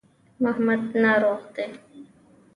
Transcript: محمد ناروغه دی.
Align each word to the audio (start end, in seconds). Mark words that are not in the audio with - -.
محمد 0.43 0.81
ناروغه 1.01 1.47
دی. 1.71 1.99